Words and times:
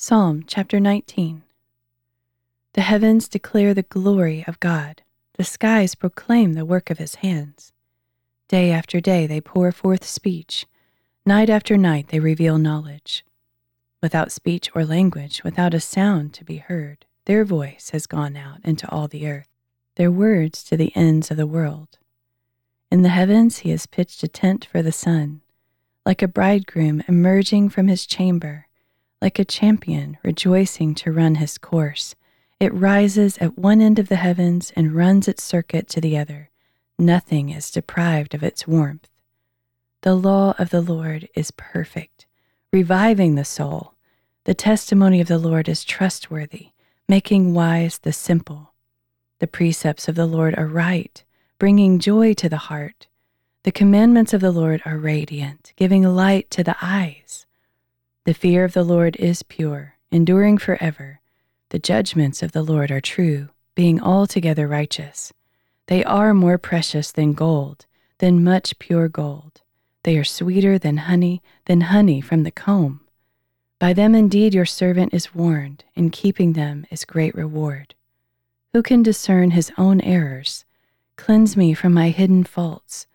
Psalm 0.00 0.44
chapter 0.46 0.78
19 0.78 1.42
The 2.74 2.82
heavens 2.82 3.26
declare 3.26 3.74
the 3.74 3.82
glory 3.82 4.44
of 4.46 4.60
God, 4.60 5.02
the 5.34 5.42
skies 5.42 5.96
proclaim 5.96 6.52
the 6.52 6.64
work 6.64 6.88
of 6.88 6.98
his 6.98 7.16
hands. 7.16 7.72
Day 8.46 8.70
after 8.70 9.00
day 9.00 9.26
they 9.26 9.40
pour 9.40 9.72
forth 9.72 10.04
speech, 10.04 10.66
night 11.26 11.50
after 11.50 11.76
night 11.76 12.10
they 12.10 12.20
reveal 12.20 12.58
knowledge. 12.58 13.24
Without 14.00 14.30
speech 14.30 14.70
or 14.72 14.84
language, 14.84 15.42
without 15.42 15.74
a 15.74 15.80
sound 15.80 16.32
to 16.34 16.44
be 16.44 16.58
heard, 16.58 17.04
their 17.24 17.44
voice 17.44 17.90
has 17.90 18.06
gone 18.06 18.36
out 18.36 18.60
into 18.62 18.88
all 18.88 19.08
the 19.08 19.28
earth, 19.28 19.48
their 19.96 20.12
words 20.12 20.62
to 20.62 20.76
the 20.76 20.94
ends 20.94 21.28
of 21.32 21.36
the 21.36 21.44
world. 21.44 21.98
In 22.88 23.02
the 23.02 23.08
heavens 23.08 23.58
he 23.58 23.70
has 23.70 23.86
pitched 23.86 24.22
a 24.22 24.28
tent 24.28 24.64
for 24.64 24.80
the 24.80 24.92
sun, 24.92 25.40
like 26.06 26.22
a 26.22 26.28
bridegroom 26.28 27.02
emerging 27.08 27.70
from 27.70 27.88
his 27.88 28.06
chamber 28.06 28.67
like 29.20 29.38
a 29.38 29.44
champion 29.44 30.16
rejoicing 30.22 30.94
to 30.94 31.12
run 31.12 31.36
his 31.36 31.58
course. 31.58 32.14
It 32.60 32.74
rises 32.74 33.38
at 33.38 33.58
one 33.58 33.80
end 33.80 33.98
of 33.98 34.08
the 34.08 34.16
heavens 34.16 34.72
and 34.74 34.94
runs 34.94 35.28
its 35.28 35.42
circuit 35.42 35.88
to 35.88 36.00
the 36.00 36.16
other. 36.18 36.50
Nothing 36.98 37.50
is 37.50 37.70
deprived 37.70 38.34
of 38.34 38.42
its 38.42 38.66
warmth. 38.66 39.08
The 40.02 40.14
law 40.14 40.54
of 40.58 40.70
the 40.70 40.80
Lord 40.80 41.28
is 41.34 41.50
perfect, 41.52 42.26
reviving 42.72 43.34
the 43.34 43.44
soul. 43.44 43.94
The 44.44 44.54
testimony 44.54 45.20
of 45.20 45.28
the 45.28 45.38
Lord 45.38 45.68
is 45.68 45.84
trustworthy, 45.84 46.70
making 47.08 47.54
wise 47.54 47.98
the 47.98 48.12
simple. 48.12 48.72
The 49.40 49.46
precepts 49.46 50.08
of 50.08 50.14
the 50.14 50.26
Lord 50.26 50.56
are 50.56 50.66
right, 50.66 51.22
bringing 51.58 51.98
joy 51.98 52.34
to 52.34 52.48
the 52.48 52.56
heart. 52.56 53.08
The 53.64 53.72
commandments 53.72 54.32
of 54.32 54.40
the 54.40 54.52
Lord 54.52 54.82
are 54.84 54.96
radiant, 54.96 55.72
giving 55.76 56.02
light 56.02 56.50
to 56.52 56.64
the 56.64 56.76
eyes. 56.80 57.46
The 58.28 58.34
fear 58.34 58.62
of 58.62 58.74
the 58.74 58.84
Lord 58.84 59.16
is 59.16 59.42
pure, 59.42 59.94
enduring 60.10 60.58
forever. 60.58 61.22
The 61.70 61.78
judgments 61.78 62.42
of 62.42 62.52
the 62.52 62.62
Lord 62.62 62.90
are 62.90 63.00
true, 63.00 63.48
being 63.74 64.02
altogether 64.02 64.68
righteous. 64.68 65.32
They 65.86 66.04
are 66.04 66.34
more 66.34 66.58
precious 66.58 67.10
than 67.10 67.32
gold, 67.32 67.86
than 68.18 68.44
much 68.44 68.78
pure 68.78 69.08
gold. 69.08 69.62
They 70.02 70.18
are 70.18 70.24
sweeter 70.24 70.78
than 70.78 70.98
honey, 70.98 71.40
than 71.64 71.80
honey 71.80 72.20
from 72.20 72.42
the 72.42 72.50
comb. 72.50 73.00
By 73.78 73.94
them 73.94 74.14
indeed 74.14 74.52
your 74.52 74.66
servant 74.66 75.14
is 75.14 75.34
warned, 75.34 75.84
in 75.94 76.10
keeping 76.10 76.52
them 76.52 76.84
is 76.90 77.06
great 77.06 77.34
reward. 77.34 77.94
Who 78.74 78.82
can 78.82 79.02
discern 79.02 79.52
his 79.52 79.72
own 79.78 80.02
errors? 80.02 80.66
Cleanse 81.16 81.56
me 81.56 81.72
from 81.72 81.94
my 81.94 82.10
hidden 82.10 82.44
faults. 82.44 83.06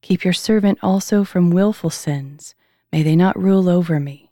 Keep 0.00 0.22
your 0.22 0.32
servant 0.32 0.78
also 0.80 1.24
from 1.24 1.50
wilful 1.50 1.90
sins. 1.90 2.54
May 2.92 3.02
they 3.02 3.16
not 3.16 3.36
rule 3.36 3.68
over 3.68 3.98
me. 3.98 4.29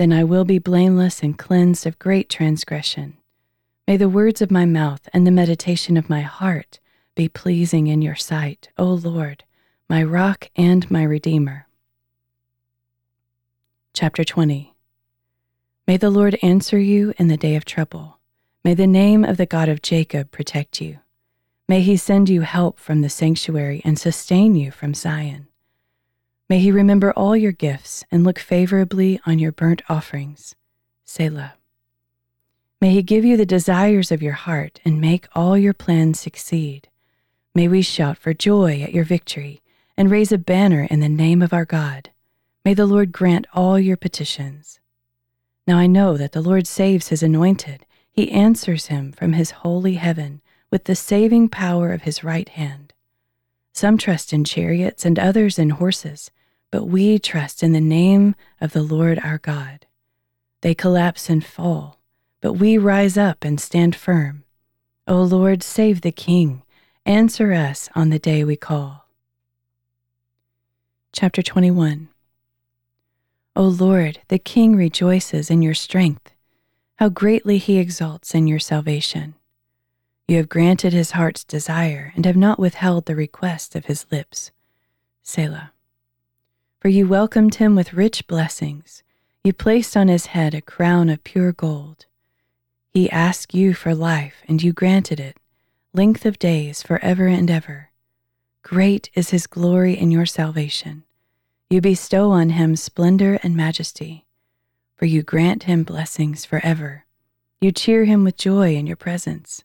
Then 0.00 0.14
I 0.14 0.24
will 0.24 0.46
be 0.46 0.58
blameless 0.58 1.22
and 1.22 1.36
cleansed 1.36 1.86
of 1.86 1.98
great 1.98 2.30
transgression. 2.30 3.18
May 3.86 3.98
the 3.98 4.08
words 4.08 4.40
of 4.40 4.50
my 4.50 4.64
mouth 4.64 5.06
and 5.12 5.26
the 5.26 5.30
meditation 5.30 5.98
of 5.98 6.08
my 6.08 6.22
heart 6.22 6.80
be 7.14 7.28
pleasing 7.28 7.86
in 7.86 8.00
your 8.00 8.14
sight, 8.14 8.70
O 8.78 8.86
Lord, 8.86 9.44
my 9.90 10.02
rock 10.02 10.48
and 10.56 10.90
my 10.90 11.02
redeemer. 11.02 11.66
Chapter 13.92 14.24
20 14.24 14.74
May 15.86 15.98
the 15.98 16.08
Lord 16.08 16.38
answer 16.40 16.78
you 16.78 17.12
in 17.18 17.28
the 17.28 17.36
day 17.36 17.54
of 17.54 17.66
trouble. 17.66 18.20
May 18.64 18.72
the 18.72 18.86
name 18.86 19.22
of 19.22 19.36
the 19.36 19.44
God 19.44 19.68
of 19.68 19.82
Jacob 19.82 20.30
protect 20.30 20.80
you. 20.80 21.00
May 21.68 21.82
he 21.82 21.98
send 21.98 22.30
you 22.30 22.40
help 22.40 22.78
from 22.78 23.02
the 23.02 23.10
sanctuary 23.10 23.82
and 23.84 23.98
sustain 23.98 24.54
you 24.54 24.70
from 24.70 24.94
Zion. 24.94 25.49
May 26.50 26.58
he 26.58 26.72
remember 26.72 27.12
all 27.12 27.36
your 27.36 27.52
gifts 27.52 28.04
and 28.10 28.24
look 28.24 28.40
favorably 28.40 29.20
on 29.24 29.38
your 29.38 29.52
burnt 29.52 29.82
offerings. 29.88 30.56
Selah. 31.04 31.54
May 32.80 32.90
he 32.90 33.04
give 33.04 33.24
you 33.24 33.36
the 33.36 33.46
desires 33.46 34.10
of 34.10 34.20
your 34.20 34.32
heart 34.32 34.80
and 34.84 35.00
make 35.00 35.28
all 35.32 35.56
your 35.56 35.72
plans 35.72 36.18
succeed. 36.18 36.88
May 37.54 37.68
we 37.68 37.82
shout 37.82 38.18
for 38.18 38.34
joy 38.34 38.82
at 38.82 38.92
your 38.92 39.04
victory 39.04 39.62
and 39.96 40.10
raise 40.10 40.32
a 40.32 40.38
banner 40.38 40.88
in 40.90 40.98
the 40.98 41.08
name 41.08 41.40
of 41.40 41.52
our 41.52 41.64
God. 41.64 42.10
May 42.64 42.74
the 42.74 42.84
Lord 42.84 43.12
grant 43.12 43.46
all 43.54 43.78
your 43.78 43.96
petitions. 43.96 44.80
Now 45.68 45.78
I 45.78 45.86
know 45.86 46.16
that 46.16 46.32
the 46.32 46.42
Lord 46.42 46.66
saves 46.66 47.10
his 47.10 47.22
anointed. 47.22 47.86
He 48.10 48.32
answers 48.32 48.86
him 48.86 49.12
from 49.12 49.34
his 49.34 49.52
holy 49.52 49.94
heaven 49.94 50.42
with 50.68 50.82
the 50.84 50.96
saving 50.96 51.48
power 51.50 51.92
of 51.92 52.02
his 52.02 52.24
right 52.24 52.48
hand. 52.48 52.92
Some 53.72 53.96
trust 53.96 54.32
in 54.32 54.42
chariots 54.42 55.04
and 55.04 55.16
others 55.16 55.56
in 55.56 55.70
horses 55.70 56.32
but 56.70 56.84
we 56.84 57.18
trust 57.18 57.62
in 57.62 57.72
the 57.72 57.80
name 57.80 58.34
of 58.60 58.72
the 58.72 58.82
Lord 58.82 59.18
our 59.20 59.38
God. 59.38 59.86
They 60.60 60.74
collapse 60.74 61.28
and 61.28 61.44
fall, 61.44 62.00
but 62.40 62.54
we 62.54 62.78
rise 62.78 63.16
up 63.16 63.44
and 63.44 63.60
stand 63.60 63.96
firm. 63.96 64.44
O 65.06 65.22
Lord, 65.22 65.62
save 65.62 66.02
the 66.02 66.12
King. 66.12 66.62
Answer 67.04 67.52
us 67.52 67.88
on 67.94 68.10
the 68.10 68.18
day 68.18 68.44
we 68.44 68.56
call. 68.56 69.06
Chapter 71.12 71.42
21 71.42 72.08
O 73.56 73.64
Lord, 73.64 74.20
the 74.28 74.38
King 74.38 74.76
rejoices 74.76 75.50
in 75.50 75.62
your 75.62 75.74
strength. 75.74 76.32
How 76.96 77.08
greatly 77.08 77.58
he 77.58 77.78
exalts 77.78 78.34
in 78.34 78.46
your 78.46 78.60
salvation. 78.60 79.34
You 80.28 80.36
have 80.36 80.48
granted 80.48 80.92
his 80.92 81.12
heart's 81.12 81.42
desire 81.42 82.12
and 82.14 82.24
have 82.24 82.36
not 82.36 82.60
withheld 82.60 83.06
the 83.06 83.16
request 83.16 83.74
of 83.74 83.86
his 83.86 84.06
lips. 84.12 84.52
Selah 85.22 85.72
for 86.80 86.88
you 86.88 87.06
welcomed 87.06 87.56
him 87.56 87.76
with 87.76 87.92
rich 87.92 88.26
blessings. 88.26 89.02
You 89.44 89.52
placed 89.52 89.96
on 89.96 90.08
his 90.08 90.26
head 90.26 90.54
a 90.54 90.62
crown 90.62 91.10
of 91.10 91.22
pure 91.22 91.52
gold. 91.52 92.06
He 92.92 93.10
asked 93.10 93.54
you 93.54 93.74
for 93.74 93.94
life, 93.94 94.42
and 94.48 94.62
you 94.62 94.72
granted 94.72 95.20
it, 95.20 95.36
length 95.92 96.24
of 96.24 96.38
days 96.38 96.82
forever 96.82 97.26
and 97.26 97.50
ever. 97.50 97.90
Great 98.62 99.10
is 99.14 99.30
his 99.30 99.46
glory 99.46 99.96
in 99.96 100.10
your 100.10 100.26
salvation. 100.26 101.04
You 101.68 101.80
bestow 101.80 102.30
on 102.30 102.50
him 102.50 102.76
splendor 102.76 103.38
and 103.42 103.54
majesty, 103.54 104.26
for 104.96 105.04
you 105.04 105.22
grant 105.22 105.64
him 105.64 105.84
blessings 105.84 106.44
forever. 106.44 107.04
You 107.60 107.72
cheer 107.72 108.06
him 108.06 108.24
with 108.24 108.36
joy 108.36 108.74
in 108.74 108.86
your 108.86 108.96
presence, 108.96 109.64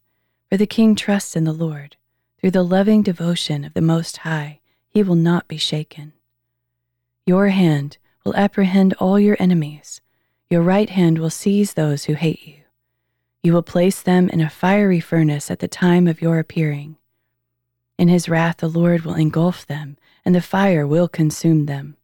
for 0.50 0.58
the 0.58 0.68
king 0.68 0.96
trusts 0.96 1.36
in 1.36 1.46
the 1.46 1.54
Lord. 1.54 1.96
Through 2.40 2.52
the 2.52 2.64
loving 2.64 3.02
devotion 3.04 3.64
of 3.64 3.74
the 3.74 3.82
Most 3.82 4.18
High, 4.18 4.60
he 4.90 5.02
will 5.02 5.16
not 5.16 5.48
be 5.48 5.58
shaken. 5.58 6.14
Your 7.28 7.48
hand 7.48 7.98
will 8.24 8.36
apprehend 8.36 8.94
all 9.00 9.20
your 9.20 9.36
enemies. 9.40 10.00
Your 10.48 10.62
right 10.62 10.90
hand 10.90 11.18
will 11.18 11.32
seize 11.32 11.74
those 11.74 12.04
who 12.04 12.14
hate 12.14 12.46
you. 12.46 12.62
You 13.42 13.54
will 13.54 13.64
place 13.64 14.02
them 14.02 14.30
in 14.30 14.42
a 14.42 14.50
fiery 14.50 15.00
furnace 15.00 15.50
at 15.50 15.58
the 15.58 15.68
time 15.68 16.08
of 16.08 16.22
your 16.22 16.38
appearing. 16.38 16.98
In 17.98 18.10
his 18.10 18.30
wrath, 18.30 18.58
the 18.58 18.70
Lord 18.70 19.02
will 19.02 19.16
engulf 19.16 19.66
them, 19.66 19.98
and 20.24 20.36
the 20.36 20.42
fire 20.42 20.86
will 20.86 21.08
consume 21.08 21.66
them. 21.66 21.98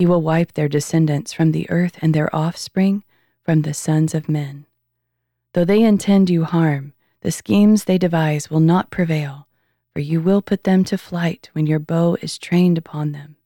He 0.00 0.06
will 0.06 0.20
wipe 0.20 0.52
their 0.52 0.68
descendants 0.68 1.32
from 1.32 1.52
the 1.52 1.70
earth 1.70 1.98
and 2.02 2.12
their 2.12 2.34
offspring 2.34 3.04
from 3.44 3.62
the 3.62 3.74
sons 3.74 4.14
of 4.14 4.28
men. 4.28 4.66
Though 5.52 5.64
they 5.64 5.82
intend 5.82 6.28
you 6.28 6.42
harm, 6.42 6.92
the 7.20 7.30
schemes 7.30 7.84
they 7.84 7.98
devise 7.98 8.50
will 8.50 8.60
not 8.60 8.90
prevail, 8.90 9.46
for 9.92 10.00
you 10.00 10.20
will 10.20 10.42
put 10.42 10.64
them 10.64 10.82
to 10.84 10.98
flight 10.98 11.50
when 11.52 11.66
your 11.66 11.78
bow 11.78 12.16
is 12.20 12.36
trained 12.36 12.78
upon 12.78 13.12
them. 13.12 13.36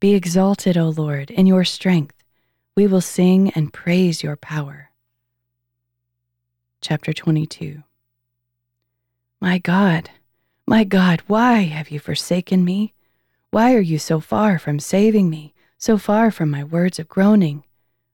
Be 0.00 0.14
exalted, 0.14 0.78
O 0.78 0.88
Lord, 0.88 1.30
in 1.30 1.44
your 1.44 1.64
strength. 1.64 2.16
We 2.74 2.86
will 2.86 3.02
sing 3.02 3.50
and 3.50 3.70
praise 3.70 4.22
your 4.22 4.34
power. 4.34 4.90
Chapter 6.80 7.12
22 7.12 7.82
My 9.42 9.58
God, 9.58 10.08
my 10.66 10.84
God, 10.84 11.22
why 11.26 11.64
have 11.64 11.90
you 11.90 12.00
forsaken 12.00 12.64
me? 12.64 12.94
Why 13.50 13.74
are 13.74 13.80
you 13.80 13.98
so 13.98 14.20
far 14.20 14.58
from 14.58 14.80
saving 14.80 15.28
me, 15.28 15.52
so 15.76 15.98
far 15.98 16.30
from 16.30 16.50
my 16.50 16.64
words 16.64 16.98
of 16.98 17.06
groaning? 17.06 17.64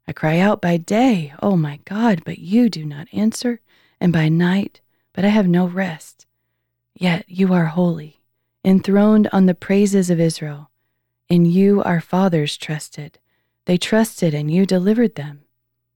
I 0.09 0.13
cry 0.13 0.41
out 0.41 0.61
by 0.61 0.79
day, 0.79 1.33
O 1.41 1.57
my 1.57 1.79
God, 1.85 2.23
but 2.25 2.39
you 2.39 2.69
do 2.69 2.85
not 2.85 3.07
answer, 3.13 3.61
and 4.01 4.13
by 4.13 4.29
night, 4.29 4.81
but 5.13 5.25
I 5.25 5.29
have 5.29 5.47
no 5.47 5.69
rest. 5.69 6.27
Yet 6.95 7.27
you 7.29 7.53
are 7.53 7.67
holy, 7.67 8.23
enthroned 8.65 9.29
on 9.33 9.47
the 9.47 9.55
praises 9.55 10.11
of 10.11 10.19
Israel. 10.19 10.71
In 11.29 11.45
you 11.45 11.83
our 11.83 12.01
fathers 12.01 12.57
trusted. 12.57 13.19
They 13.65 13.77
trusted 13.77 14.33
and 14.33 14.51
you 14.51 14.65
delivered 14.65 15.17
them. 15.17 15.43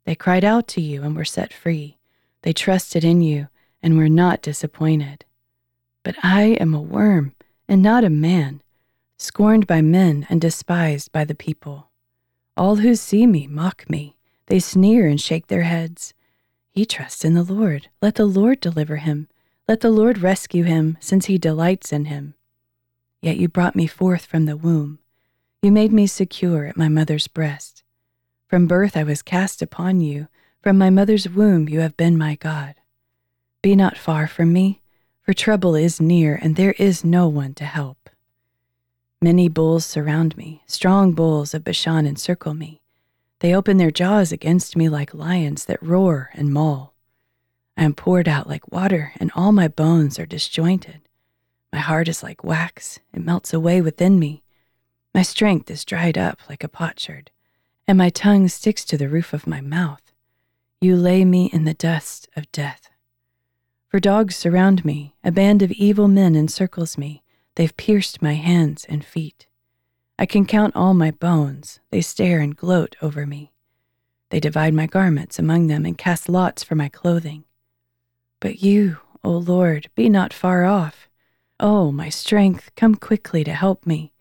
They 0.05 0.17
cried 0.17 0.44
out 0.44 0.67
to 0.69 0.81
you 0.81 1.03
and 1.03 1.15
were 1.15 1.25
set 1.25 1.53
free. 1.53 1.99
They 2.43 2.53
trusted 2.53 3.05
in 3.05 3.21
you 3.21 3.49
and 3.82 3.97
were 3.97 4.09
not 4.09 4.43
disappointed. 4.43 5.25
But 6.03 6.17
I 6.23 6.56
am 6.61 6.75
a 6.75 6.81
worm 6.81 7.35
and 7.69 7.81
not 7.81 8.03
a 8.03 8.11
man, 8.11 8.62
scorned 9.19 9.67
by 9.67 9.82
men 9.82 10.27
and 10.29 10.41
despised 10.41 11.12
by 11.12 11.25
the 11.25 11.35
people. 11.35 11.91
All 12.56 12.76
who 12.76 12.97
see 12.97 13.26
me 13.26 13.47
mock 13.47 13.88
me. 13.88 14.17
They 14.47 14.59
sneer 14.59 15.06
and 15.06 15.21
shake 15.21 15.47
their 15.47 15.62
heads. 15.62 16.12
He 16.73 16.85
trusts 16.85 17.25
in 17.25 17.35
the 17.35 17.44
Lord. 17.44 17.88
Let 18.03 18.17
the 18.17 18.26
Lord 18.26 18.59
deliver 18.59 18.97
him. 18.97 19.29
Let 19.69 19.81
the 19.81 19.91
Lord 19.91 20.19
rescue 20.19 20.65
him, 20.65 20.99
since 20.99 21.26
he 21.26 21.38
delights 21.38 21.93
in 21.93 22.06
him. 22.06 22.35
Yet 23.23 23.37
you 23.37 23.47
brought 23.49 23.76
me 23.76 23.87
forth 23.87 24.25
from 24.25 24.47
the 24.47 24.56
womb. 24.56 24.99
You 25.62 25.71
made 25.71 25.93
me 25.93 26.07
secure 26.07 26.65
at 26.65 26.79
my 26.79 26.89
mother's 26.89 27.29
breast. 27.29 27.83
From 28.49 28.67
birth 28.67 28.97
I 28.97 29.05
was 29.05 29.21
cast 29.21 29.61
upon 29.61 30.01
you, 30.01 30.29
From 30.62 30.79
my 30.79 30.89
mother's 30.89 31.29
womb 31.29 31.69
you 31.69 31.81
have 31.81 31.99
been 31.99 32.17
my 32.17 32.37
God. 32.37 32.77
Be 33.61 33.77
not 33.77 33.99
far 33.99 34.27
from 34.27 34.55
me, 34.55 34.81
for 35.21 35.35
trouble 35.35 35.75
is 35.75 36.01
near, 36.01 36.39
and 36.41 36.57
there 36.57 36.73
is 36.79 37.05
no 37.05 37.29
one 37.29 37.53
to 37.55 37.65
help. 37.67 38.09
Many 39.21 39.51
bulls 39.51 39.85
surround 39.85 40.35
me, 40.35 40.62
strong 40.67 41.12
bulls 41.12 41.53
of 41.53 41.62
Bashan 41.62 42.07
encircle 42.07 42.55
me. 42.55 42.81
They 43.41 43.55
open 43.55 43.77
their 43.77 43.91
jaws 43.91 44.33
against 44.33 44.77
me 44.77 44.89
like 44.89 45.12
lions 45.12 45.67
that 45.67 45.83
roar 45.83 46.31
and 46.33 46.51
maul. 46.51 46.95
I 47.77 47.85
am 47.85 47.93
poured 47.93 48.29
out 48.29 48.49
like 48.49 48.73
water, 48.73 49.12
and 49.21 49.31
all 49.35 49.53
my 49.53 49.69
bones 49.69 50.19
are 50.19 50.25
disjointed. 50.25 51.03
My 51.71 51.81
heart 51.81 52.09
is 52.09 52.23
like 52.23 52.43
wax, 52.43 52.99
it 53.12 53.23
melts 53.23 53.53
away 53.53 53.83
within 53.83 54.19
me. 54.19 54.43
My 55.15 55.23
strength 55.23 55.71
is 55.71 55.85
dried 55.85 56.17
up 56.17 56.41
like 56.49 56.62
a 56.62 56.69
potsherd, 56.69 57.31
and 57.89 57.99
my 57.99 58.11
tongue 58.11 58.47
sticks 58.49 58.85
to 58.85 58.97
the 58.97 59.09
roof 59.09 59.33
of 59.33 59.47
my 59.47 59.61
mouth. 59.61 60.12
You 60.81 60.97
lay 60.97 61.25
me 61.25 61.51
in 61.53 61.65
the 61.65 61.75
dust 61.75 62.29
of 62.37 62.51
death. 62.53 62.91
For 63.89 63.99
dogs 63.99 64.37
surround 64.37 64.85
me, 64.85 65.17
a 65.25 65.33
band 65.33 65.62
of 65.62 65.73
evil 65.73 66.07
men 66.07 66.37
encircles 66.37 66.97
me. 66.97 67.25
They've 67.57 67.77
pierced 67.77 68.23
my 68.23 68.35
hands 68.35 68.87
and 68.89 69.05
feet. 69.05 69.49
I 70.17 70.27
can 70.27 70.47
count 70.47 70.77
all 70.77 70.95
my 70.95 71.11
bones. 71.11 71.81
They 71.91 72.01
stare 72.01 72.39
and 72.39 72.57
gloat 72.57 72.95
over 73.03 73.27
me. 73.27 73.53
They 74.29 74.39
divide 74.39 74.75
my 74.75 74.87
garments 74.87 75.41
among 75.41 75.67
them 75.67 75.85
and 75.85 75.99
cast 75.99 76.29
lots 76.29 76.62
for 76.62 76.77
my 76.77 76.89
clothing. 76.89 77.45
But 78.39 78.62
you, 78.62 78.99
O 79.25 79.31
Lord, 79.31 79.91
be 79.97 80.09
not 80.09 80.33
far 80.33 80.65
off. 80.65 81.09
O 81.59 81.91
my 81.91 82.11
strength, 82.11 82.71
come 82.77 82.95
quickly 82.95 83.43
to 83.43 83.53
help 83.53 83.87
me. 83.87 84.12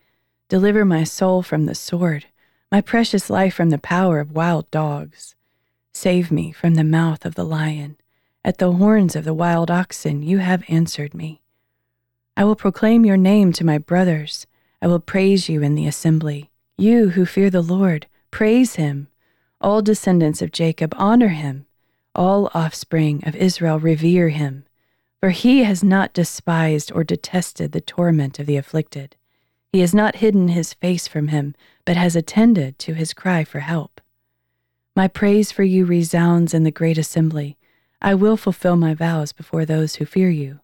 Deliver 0.50 0.84
my 0.84 1.04
soul 1.04 1.44
from 1.44 1.68
the 1.68 1.76
sword, 1.76 2.26
my 2.72 2.82
precious 2.82 3.30
life 3.30 3.54
from 3.54 3.70
the 3.70 3.78
power 3.78 4.20
of 4.20 4.32
wild 4.32 4.70
dogs. 4.72 5.36
Save 5.94 6.32
me 6.32 6.52
from 6.52 6.74
the 6.74 6.84
mouth 6.84 7.24
of 7.24 7.36
the 7.36 7.44
lion. 7.44 7.98
At 8.44 8.58
the 8.58 8.72
horns 8.72 9.16
of 9.16 9.26
the 9.26 9.34
wild 9.36 9.70
oxen 9.70 10.24
you 10.24 10.40
have 10.40 10.64
answered 10.68 11.14
me. 11.14 11.44
I 12.36 12.46
will 12.46 12.56
proclaim 12.56 13.06
your 13.06 13.16
name 13.16 13.54
to 13.54 13.64
my 13.64 13.78
brothers. 13.78 14.48
I 14.82 14.88
will 14.88 15.00
praise 15.00 15.50
you 15.50 15.62
in 15.62 15.76
the 15.76 15.86
assembly. 15.86 16.50
You 16.78 17.10
who 17.10 17.28
fear 17.28 17.52
the 17.52 17.62
Lord, 17.62 18.08
praise 18.32 18.74
him. 18.74 19.08
All 19.62 19.84
descendants 19.84 20.42
of 20.42 20.52
Jacob 20.52 20.96
honor 20.98 21.28
him. 21.28 21.68
All 22.16 22.50
offspring 22.56 23.24
of 23.24 23.36
Israel 23.36 23.80
revere 23.80 24.30
him. 24.30 24.66
For 25.20 25.30
he 25.30 25.62
has 25.64 25.84
not 25.84 26.14
despised 26.14 26.92
or 26.92 27.04
detested 27.04 27.72
the 27.72 27.82
torment 27.82 28.40
of 28.40 28.48
the 28.48 28.58
afflicted. 28.58 29.16
He 29.72 29.82
has 29.82 29.94
not 29.94 30.18
hidden 30.18 30.48
his 30.48 30.74
face 30.74 31.08
from 31.08 31.28
him, 31.28 31.56
but 31.86 31.96
has 31.96 32.16
attended 32.16 32.80
to 32.80 32.94
his 32.94 33.14
cry 33.14 33.44
for 33.44 33.60
help. 33.60 34.02
My 34.96 35.08
praise 35.08 35.52
for 35.52 35.64
you 35.64 35.86
resounds 35.86 36.54
in 36.54 36.64
the 36.64 36.72
great 36.72 36.98
assembly. 36.98 37.58
I 38.02 38.16
will 38.16 38.38
fulfill 38.38 38.76
my 38.76 38.94
vows 38.94 39.32
before 39.32 39.66
those 39.66 39.96
who 39.96 40.06
fear 40.06 40.30
you. 40.30 40.60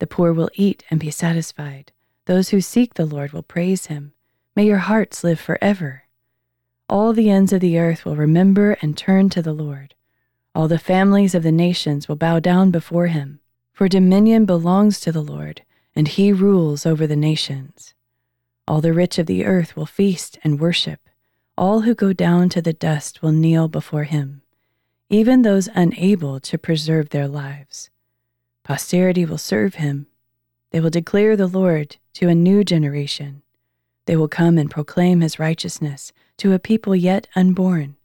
The 0.00 0.06
poor 0.06 0.32
will 0.32 0.50
eat 0.54 0.82
and 0.90 0.98
be 0.98 1.10
satisfied. 1.10 1.92
Those 2.26 2.48
who 2.48 2.60
seek 2.60 2.94
the 2.94 3.06
Lord 3.06 3.32
will 3.32 3.42
praise 3.42 3.86
him. 3.86 4.12
May 4.56 4.66
your 4.66 4.78
hearts 4.78 5.22
live 5.22 5.38
forever. 5.38 6.04
All 6.88 7.12
the 7.12 7.30
ends 7.30 7.52
of 7.52 7.60
the 7.60 7.78
earth 7.78 8.04
will 8.04 8.16
remember 8.16 8.76
and 8.82 8.96
turn 8.96 9.30
to 9.30 9.42
the 9.42 9.52
Lord. 9.52 9.94
All 10.54 10.68
the 10.68 10.78
families 10.78 11.34
of 11.34 11.42
the 11.42 11.52
nations 11.52 12.08
will 12.08 12.16
bow 12.16 12.40
down 12.40 12.70
before 12.70 13.06
him. 13.06 13.40
For 13.72 13.88
dominion 13.88 14.44
belongs 14.44 15.00
to 15.00 15.12
the 15.12 15.22
Lord, 15.22 15.62
and 15.96 16.08
he 16.08 16.32
rules 16.32 16.84
over 16.84 17.06
the 17.06 17.16
nations. 17.16 17.94
All 18.66 18.80
the 18.80 18.92
rich 18.92 19.18
of 19.18 19.26
the 19.26 19.44
earth 19.44 19.76
will 19.76 19.86
feast 19.86 20.38
and 20.44 20.60
worship. 20.60 21.00
All 21.56 21.82
who 21.82 21.94
go 21.94 22.12
down 22.12 22.48
to 22.50 22.62
the 22.62 22.72
dust 22.72 23.22
will 23.22 23.32
kneel 23.32 23.68
before 23.68 24.04
him, 24.04 24.42
even 25.10 25.42
those 25.42 25.68
unable 25.74 26.40
to 26.40 26.58
preserve 26.58 27.10
their 27.10 27.28
lives. 27.28 27.90
Posterity 28.62 29.24
will 29.24 29.38
serve 29.38 29.74
him 29.76 30.06
they 30.72 30.80
will 30.80 30.90
declare 30.90 31.36
the 31.36 31.46
Lord 31.46 31.98
to 32.14 32.28
a 32.28 32.34
new 32.34 32.64
generation. 32.64 33.42
They 34.06 34.16
will 34.16 34.26
come 34.26 34.56
and 34.58 34.70
proclaim 34.70 35.20
his 35.20 35.38
righteousness 35.38 36.12
to 36.38 36.54
a 36.54 36.58
people 36.58 36.96
yet 36.96 37.28
unborn, 37.36 37.96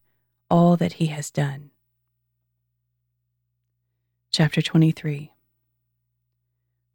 all 0.51 0.75
that 0.77 0.94
he 0.94 1.07
has 1.07 1.31
done. 1.31 1.71
Chapter 4.31 4.62
23 4.62 5.31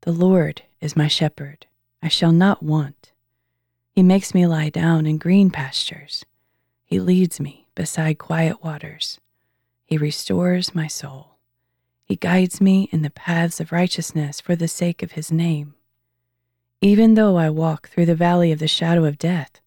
The 0.03 0.12
Lord 0.12 0.62
is 0.81 0.94
my 0.94 1.09
shepherd, 1.09 1.67
I 2.03 2.09
shall 2.09 2.32
not 2.32 2.62
want. 2.62 3.12
He 3.94 4.02
makes 4.02 4.32
me 4.32 4.46
lie 4.46 4.70
down 4.70 5.04
in 5.04 5.18
green 5.18 5.50
pastures. 5.50 6.24
He 6.86 6.98
leads 6.98 7.38
me 7.38 7.66
beside 7.74 8.16
quiet 8.16 8.64
waters. 8.64 9.20
He 9.84 9.98
restores 9.98 10.74
my 10.74 10.86
soul. 10.86 11.36
He 12.06 12.16
guides 12.16 12.58
me 12.58 12.88
in 12.90 13.02
the 13.02 13.10
paths 13.10 13.60
of 13.60 13.70
righteousness 13.70 14.40
for 14.40 14.56
the 14.56 14.66
sake 14.66 15.02
of 15.02 15.12
his 15.12 15.30
name. 15.30 15.74
Even 16.80 17.14
though 17.14 17.36
I 17.36 17.50
walk 17.50 17.90
through 17.90 18.06
the 18.06 18.14
valley 18.14 18.50
of 18.50 18.60
the 18.60 18.66
shadow 18.66 19.04
of 19.04 19.18
death, 19.18 19.60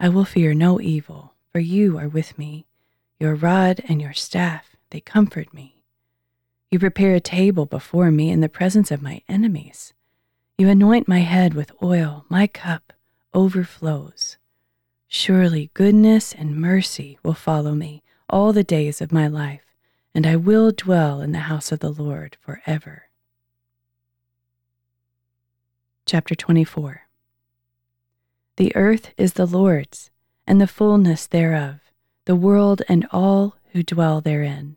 I 0.00 0.08
will 0.08 0.24
fear 0.24 0.54
no 0.54 0.80
evil, 0.80 1.34
for 1.52 1.60
you 1.60 1.98
are 1.98 2.08
with 2.08 2.38
me. 2.38 2.64
Your 3.20 3.34
rod 3.34 3.82
and 3.88 4.00
your 4.00 4.14
staff, 4.14 4.74
they 4.88 5.00
comfort 5.00 5.52
me. 5.52 5.82
You 6.70 6.78
prepare 6.78 7.14
a 7.14 7.20
table 7.20 7.66
before 7.66 8.10
me 8.10 8.30
in 8.30 8.40
the 8.40 8.48
presence 8.48 8.90
of 8.90 9.02
my 9.02 9.20
enemies. 9.28 9.92
You 10.56 10.70
anoint 10.70 11.06
my 11.06 11.20
head 11.20 11.52
with 11.52 11.72
oil, 11.82 12.24
my 12.30 12.46
cup 12.46 12.94
overflows. 13.36 14.36
Surely 15.06 15.70
goodness 15.74 16.32
and 16.32 16.56
mercy 16.56 17.18
will 17.22 17.34
follow 17.34 17.76
me 17.76 18.02
all 18.28 18.52
the 18.52 18.64
days 18.64 19.00
of 19.00 19.12
my 19.12 19.28
life 19.28 19.66
and 20.16 20.26
I 20.26 20.34
will 20.34 20.70
dwell 20.70 21.20
in 21.20 21.32
the 21.32 21.40
house 21.40 21.70
of 21.70 21.80
the 21.80 21.90
Lord 21.90 22.38
forever. 22.40 23.10
Chapter 26.06 26.34
24 26.34 27.02
The 28.56 28.74
earth 28.74 29.10
is 29.18 29.34
the 29.34 29.44
Lord's, 29.44 30.10
and 30.46 30.58
the 30.58 30.66
fullness 30.66 31.26
thereof, 31.26 31.80
the 32.24 32.34
world 32.34 32.80
and 32.88 33.06
all 33.12 33.56
who 33.72 33.82
dwell 33.82 34.22
therein. 34.22 34.76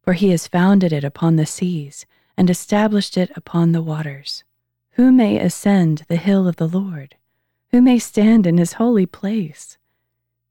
For 0.00 0.14
he 0.14 0.30
has 0.30 0.48
founded 0.48 0.90
it 0.90 1.04
upon 1.04 1.36
the 1.36 1.44
seas, 1.44 2.06
and 2.34 2.48
established 2.48 3.18
it 3.18 3.30
upon 3.36 3.72
the 3.72 3.82
waters. 3.82 4.42
Who 4.92 5.12
may 5.12 5.38
ascend 5.38 6.06
the 6.08 6.16
hill 6.16 6.48
of 6.48 6.56
the 6.56 6.66
Lord? 6.66 7.16
Who 7.72 7.80
may 7.80 7.98
stand 7.98 8.46
in 8.46 8.58
his 8.58 8.74
holy 8.74 9.06
place? 9.06 9.78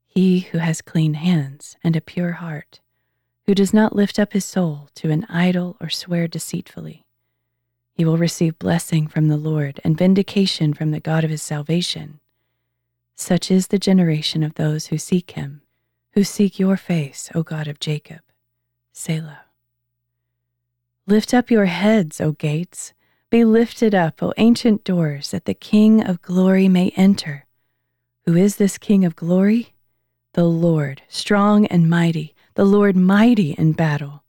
He 0.06 0.40
who 0.40 0.58
has 0.58 0.82
clean 0.82 1.14
hands 1.14 1.76
and 1.84 1.94
a 1.94 2.00
pure 2.00 2.32
heart 2.32 2.80
who 3.46 3.54
does 3.54 3.72
not 3.72 3.94
lift 3.94 4.18
up 4.18 4.32
his 4.32 4.44
soul 4.44 4.88
to 4.96 5.10
an 5.10 5.24
idol 5.28 5.76
or 5.80 5.88
swear 5.88 6.28
deceitfully. 6.28 7.04
He 7.94 8.04
will 8.04 8.18
receive 8.18 8.58
blessing 8.58 9.06
from 9.06 9.28
the 9.28 9.36
Lord 9.36 9.80
and 9.84 9.96
vindication 9.96 10.74
from 10.74 10.90
the 10.90 11.00
God 11.00 11.22
of 11.24 11.30
his 11.30 11.42
salvation. 11.42 12.20
Such 13.14 13.50
is 13.50 13.68
the 13.68 13.78
generation 13.78 14.42
of 14.42 14.54
those 14.54 14.86
who 14.86 14.98
seek 14.98 15.32
him, 15.32 15.62
who 16.12 16.24
seek 16.24 16.58
your 16.58 16.76
face, 16.76 17.30
O 17.34 17.42
God 17.42 17.68
of 17.68 17.78
Jacob. 17.78 18.20
Selah. 18.92 19.42
Lift 21.06 21.34
up 21.34 21.50
your 21.50 21.66
heads, 21.66 22.20
O 22.20 22.32
gates. 22.32 22.94
Be 23.32 23.46
lifted 23.46 23.94
up, 23.94 24.22
O 24.22 24.34
ancient 24.36 24.84
doors, 24.84 25.30
that 25.30 25.46
the 25.46 25.54
King 25.54 26.04
of 26.04 26.20
glory 26.20 26.68
may 26.68 26.90
enter. 26.96 27.46
Who 28.26 28.36
is 28.36 28.56
this 28.56 28.76
King 28.76 29.06
of 29.06 29.16
glory? 29.16 29.72
The 30.34 30.44
Lord, 30.44 31.00
strong 31.08 31.64
and 31.68 31.88
mighty 31.88 32.34
the 32.56 32.66
Lord 32.66 32.94
mighty 32.94 33.52
in 33.52 33.72
battle. 33.72 34.22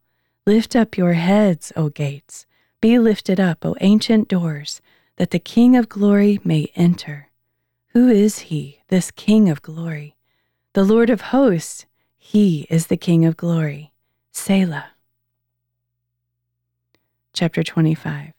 Lift 0.48 0.74
up 0.74 0.96
your 0.98 1.16
heads, 1.16 1.74
O 1.76 1.90
gates. 1.90 2.46
Be 2.80 2.98
lifted 2.98 3.42
up, 3.42 3.66
O 3.66 3.76
ancient 3.82 4.30
doors, 4.30 4.80
that 5.18 5.32
the 5.32 5.38
King 5.38 5.76
of 5.76 5.90
glory 5.90 6.40
may 6.46 6.72
enter. 6.74 7.30
Who 7.88 8.08
is 8.08 8.40
he, 8.48 8.84
this 8.88 9.12
King 9.12 9.50
of 9.50 9.62
glory? 9.62 10.16
The 10.72 10.86
Lord 10.86 11.10
of 11.10 11.34
hosts, 11.36 11.88
he 12.18 12.68
is 12.70 12.88
the 12.88 12.96
King 12.96 13.26
of 13.26 13.36
glory. 13.36 13.92
Selah. 14.32 14.92
Chapter 17.34 17.64
25 17.64 18.32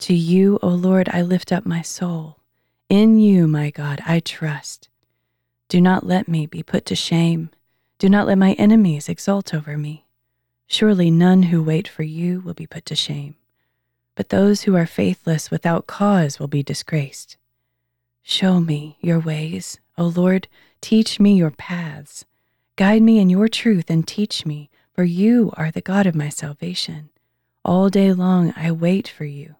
To 0.00 0.14
you, 0.14 0.58
O 0.62 0.68
Lord, 0.68 1.08
I 1.12 1.22
lift 1.22 1.52
up 1.52 1.66
my 1.66 1.82
soul. 1.82 2.38
In 2.88 3.18
you, 3.18 3.46
my 3.46 3.70
God, 3.70 4.00
I 4.06 4.20
trust. 4.20 4.88
Do 5.68 5.80
not 5.80 6.06
let 6.06 6.28
me 6.28 6.46
be 6.46 6.62
put 6.62 6.86
to 6.86 6.94
shame. 6.96 7.50
Do 7.98 8.08
not 8.08 8.26
let 8.26 8.38
my 8.38 8.52
enemies 8.52 9.08
exult 9.08 9.52
over 9.52 9.76
me. 9.76 10.06
Surely 10.66 11.10
none 11.10 11.44
who 11.44 11.62
wait 11.62 11.88
for 11.88 12.02
you 12.02 12.40
will 12.40 12.54
be 12.54 12.66
put 12.66 12.84
to 12.86 12.94
shame, 12.94 13.36
but 14.14 14.28
those 14.28 14.62
who 14.62 14.76
are 14.76 14.86
faithless 14.86 15.50
without 15.50 15.86
cause 15.86 16.38
will 16.38 16.46
be 16.46 16.62
disgraced. 16.62 17.36
Show 18.22 18.60
me 18.60 18.98
your 19.00 19.18
ways, 19.18 19.80
O 19.96 20.04
Lord, 20.04 20.46
teach 20.80 21.18
me 21.18 21.34
your 21.34 21.50
paths. 21.50 22.26
Guide 22.76 23.02
me 23.02 23.18
in 23.18 23.30
your 23.30 23.48
truth 23.48 23.88
and 23.88 24.06
teach 24.06 24.44
me, 24.44 24.68
for 24.94 25.04
you 25.04 25.52
are 25.56 25.70
the 25.70 25.80
God 25.80 26.06
of 26.06 26.14
my 26.14 26.28
salvation. 26.28 27.08
All 27.64 27.88
day 27.88 28.12
long 28.12 28.52
I 28.54 28.70
wait 28.70 29.08
for 29.08 29.24
you. 29.24 29.56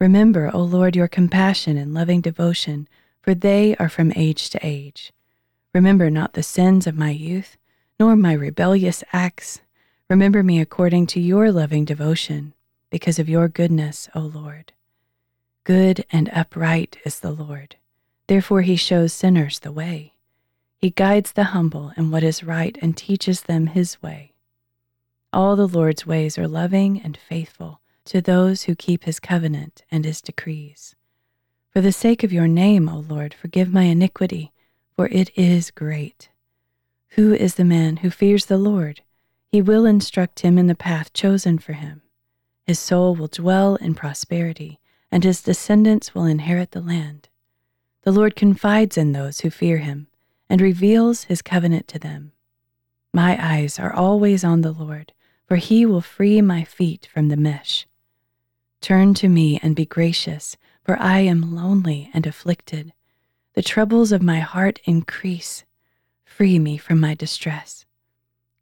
Remember, 0.00 0.50
O 0.54 0.62
Lord, 0.62 0.96
your 0.96 1.08
compassion 1.08 1.76
and 1.76 1.92
loving 1.92 2.22
devotion, 2.22 2.88
for 3.20 3.34
they 3.34 3.76
are 3.76 3.90
from 3.90 4.14
age 4.16 4.48
to 4.48 4.58
age. 4.62 5.12
Remember 5.74 6.08
not 6.08 6.32
the 6.32 6.42
sins 6.42 6.86
of 6.86 6.96
my 6.96 7.10
youth, 7.10 7.58
nor 7.98 8.16
my 8.16 8.32
rebellious 8.32 9.04
acts. 9.12 9.60
Remember 10.08 10.42
me 10.42 10.58
according 10.58 11.06
to 11.08 11.20
your 11.20 11.52
loving 11.52 11.84
devotion, 11.84 12.54
because 12.88 13.18
of 13.18 13.28
your 13.28 13.46
goodness, 13.46 14.08
O 14.14 14.20
Lord. 14.20 14.72
Good 15.64 16.06
and 16.10 16.30
upright 16.32 16.96
is 17.04 17.20
the 17.20 17.30
Lord. 17.30 17.76
Therefore 18.26 18.62
he 18.62 18.76
shows 18.76 19.12
sinners 19.12 19.58
the 19.58 19.70
way. 19.70 20.14
He 20.78 20.88
guides 20.88 21.32
the 21.32 21.52
humble 21.52 21.92
in 21.98 22.10
what 22.10 22.22
is 22.22 22.42
right 22.42 22.78
and 22.80 22.96
teaches 22.96 23.42
them 23.42 23.66
his 23.66 24.02
way. 24.02 24.32
All 25.30 25.56
the 25.56 25.68
Lord's 25.68 26.06
ways 26.06 26.38
are 26.38 26.48
loving 26.48 27.02
and 27.02 27.18
faithful 27.18 27.80
to 28.10 28.20
those 28.20 28.64
who 28.64 28.74
keep 28.74 29.04
his 29.04 29.20
covenant 29.20 29.84
and 29.88 30.04
his 30.04 30.20
decrees. 30.20 30.96
For 31.70 31.80
the 31.80 31.92
sake 31.92 32.24
of 32.24 32.32
your 32.32 32.48
name, 32.48 32.88
O 32.88 32.98
Lord, 32.98 33.32
forgive 33.32 33.72
my 33.72 33.84
iniquity, 33.84 34.50
for 34.96 35.06
it 35.12 35.30
is 35.38 35.70
great. 35.70 36.28
Who 37.10 37.32
is 37.32 37.54
the 37.54 37.64
man 37.64 37.98
who 37.98 38.10
fears 38.10 38.46
the 38.46 38.58
Lord? 38.58 39.02
He 39.52 39.62
will 39.62 39.86
instruct 39.86 40.40
him 40.40 40.58
in 40.58 40.66
the 40.66 40.74
path 40.74 41.12
chosen 41.12 41.60
for 41.60 41.74
him. 41.74 42.02
His 42.66 42.80
soul 42.80 43.14
will 43.14 43.28
dwell 43.28 43.76
in 43.76 43.94
prosperity, 43.94 44.80
and 45.12 45.22
his 45.22 45.40
descendants 45.40 46.12
will 46.12 46.24
inherit 46.24 46.72
the 46.72 46.80
land. 46.80 47.28
The 48.02 48.10
Lord 48.10 48.34
confides 48.34 48.98
in 48.98 49.12
those 49.12 49.42
who 49.42 49.50
fear 49.50 49.78
him 49.78 50.08
and 50.48 50.60
reveals 50.60 51.24
his 51.24 51.42
covenant 51.42 51.86
to 51.86 52.00
them. 52.00 52.32
My 53.14 53.38
eyes 53.40 53.78
are 53.78 53.92
always 53.92 54.42
on 54.42 54.62
the 54.62 54.72
Lord, 54.72 55.12
for 55.46 55.58
he 55.58 55.86
will 55.86 56.00
free 56.00 56.40
my 56.40 56.64
feet 56.64 57.08
from 57.14 57.28
the 57.28 57.36
mesh. 57.36 57.86
Turn 58.80 59.14
to 59.14 59.28
me 59.28 59.60
and 59.62 59.76
be 59.76 59.84
gracious, 59.84 60.56
for 60.82 60.98
I 60.98 61.20
am 61.20 61.54
lonely 61.54 62.10
and 62.14 62.26
afflicted. 62.26 62.92
The 63.54 63.62
troubles 63.62 64.12
of 64.12 64.22
my 64.22 64.40
heart 64.40 64.80
increase. 64.84 65.64
Free 66.24 66.58
me 66.58 66.78
from 66.78 67.00
my 67.00 67.14
distress. 67.14 67.84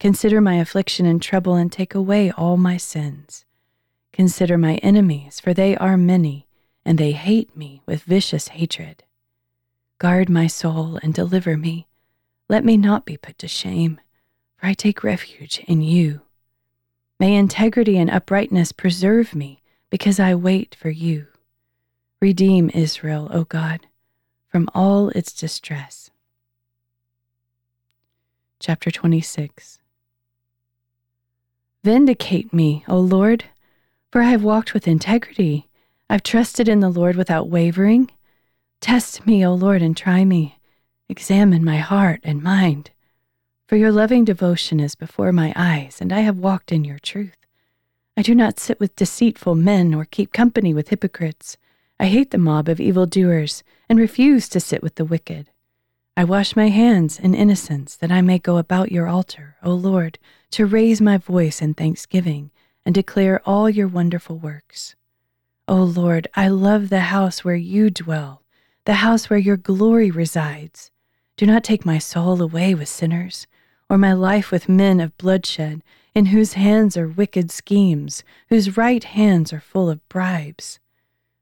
Consider 0.01 0.41
my 0.41 0.55
affliction 0.57 1.07
and 1.07 1.23
trouble 1.23 1.55
and 1.55 1.71
take 1.71 1.95
away 1.95 2.31
all 2.31 2.57
my 2.57 2.77
sins. 2.77 3.45
Consider 4.13 4.59
my 4.59 4.77
enemies, 4.77 5.39
for 5.39 5.55
they 5.55 5.77
are 5.77 5.97
many, 5.97 6.47
and 6.85 6.99
they 6.99 7.13
hate 7.13 7.57
me 7.57 7.83
with 7.87 8.03
vicious 8.03 8.49
hatred. 8.49 9.05
Guard 9.99 10.29
my 10.29 10.47
soul 10.47 10.99
and 11.03 11.15
deliver 11.15 11.57
me. 11.57 11.87
Let 12.49 12.65
me 12.65 12.77
not 12.77 13.05
be 13.05 13.17
put 13.17 13.39
to 13.39 13.49
shame, 13.49 14.01
for 14.57 14.67
I 14.67 14.75
take 14.75 15.05
refuge 15.05 15.63
in 15.69 15.83
you. 15.83 16.23
May 17.21 17.37
integrity 17.37 17.99
and 17.99 18.11
uprightness 18.11 18.73
preserve 18.73 19.35
me, 19.35 19.58
because 19.91 20.21
I 20.21 20.35
wait 20.35 20.75
for 20.75 20.91
you. 20.91 21.27
Redeem 22.21 22.71
Israel, 22.75 23.29
O 23.33 23.45
God, 23.45 23.87
from 24.49 24.69
all 24.75 25.11
its 25.11 25.33
distress. 25.33 26.11
Chapter 28.61 28.91
26 28.91 29.79
Vindicate 31.85 32.53
me, 32.53 32.85
O 32.89 32.99
Lord, 32.99 33.45
for 34.11 34.21
I 34.21 34.31
have 34.31 34.43
walked 34.43 34.75
with 34.75 34.89
integrity. 34.89 35.69
I've 36.11 36.23
trusted 36.23 36.69
in 36.69 36.81
the 36.81 36.89
Lord 36.89 37.15
without 37.15 37.49
wavering. 37.49 38.11
Test 38.81 39.27
me, 39.27 39.47
O 39.47 39.55
Lord, 39.55 39.81
and 39.81 39.97
try 39.97 40.25
me. 40.25 40.59
Examine 41.09 41.65
my 41.65 41.79
heart 41.79 42.21
and 42.25 42.43
mind. 42.43 42.91
For 43.69 43.77
your 43.77 43.93
loving 43.93 44.25
devotion 44.25 44.81
is 44.81 44.95
before 44.95 45.33
my 45.33 45.53
eyes, 45.55 45.99
and 46.01 46.13
I 46.13 46.21
have 46.21 46.39
walked 46.39 46.73
in 46.73 46.85
your 46.85 46.99
truth. 46.99 47.37
I 48.19 48.23
do 48.23 48.35
not 48.35 48.59
sit 48.59 48.81
with 48.81 48.97
deceitful 48.97 49.55
men 49.55 49.95
or 49.95 50.05
keep 50.05 50.33
company 50.33 50.75
with 50.75 50.89
hypocrites. 50.89 51.57
I 52.01 52.07
hate 52.07 52.33
the 52.33 52.37
mob 52.37 52.69
of 52.69 52.81
evildoers 52.81 53.63
and 53.89 53.97
refuse 53.97 54.49
to 54.49 54.59
sit 54.59 54.83
with 54.83 54.97
the 54.97 55.05
wicked. 55.05 55.51
I 56.17 56.25
wash 56.25 56.57
my 56.57 56.67
hands 56.67 57.21
in 57.21 57.33
innocence 57.33 57.95
that 57.95 58.11
I 58.11 58.21
may 58.23 58.41
go 58.41 58.57
about 58.57 58.91
your 58.91 59.07
altar, 59.07 59.55
O 59.63 59.73
Lord, 59.73 60.19
to 60.51 60.67
raise 60.67 61.01
my 61.01 61.17
voice 61.17 61.63
in 61.63 61.75
thanksgiving 61.75 62.51
and 62.85 62.93
declare 62.93 63.41
all 63.47 63.71
your 63.71 63.87
wonderful 63.87 64.37
works. 64.37 64.97
O 65.69 65.77
Lord, 65.77 66.27
I 66.35 66.49
love 66.49 66.89
the 66.89 67.15
house 67.15 67.45
where 67.45 67.55
you 67.55 67.89
dwell, 67.89 68.43
the 68.85 68.95
house 68.95 69.31
where 69.31 69.39
your 69.39 69.57
glory 69.57 70.11
resides. 70.11 70.91
Do 71.37 71.47
not 71.47 71.63
take 71.63 71.87
my 71.87 71.99
soul 71.99 72.43
away 72.43 72.75
with 72.75 72.89
sinners, 72.89 73.47
or 73.89 73.97
my 73.97 74.13
life 74.13 74.51
with 74.51 74.69
men 74.69 74.99
of 74.99 75.17
bloodshed, 75.19 75.85
in 76.19 76.27
whose 76.27 76.55
hands 76.55 76.97
are 76.97 77.07
wicked 77.07 77.49
schemes, 77.49 78.25
whose 78.49 78.77
right 78.77 79.05
hands 79.05 79.53
are 79.53 79.61
full 79.61 79.89
of 79.89 80.07
bribes. 80.09 80.81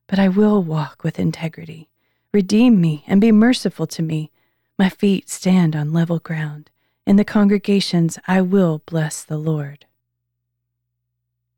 But 0.06 0.18
I 0.18 0.28
will 0.28 0.62
walk 0.62 1.02
with 1.02 1.18
integrity. 1.18 1.88
Redeem 2.30 2.78
me 2.78 3.02
and 3.06 3.18
be 3.18 3.32
merciful 3.32 3.86
to 3.86 4.02
me 4.02 4.30
my 4.78 4.90
feet 4.90 5.30
stand 5.30 5.74
on 5.74 5.94
level 5.94 6.18
ground. 6.18 6.68
In 7.06 7.16
the 7.16 7.24
congregations, 7.24 8.18
I 8.28 8.42
will 8.42 8.82
bless 8.84 9.24
the 9.24 9.38
Lord. 9.38 9.86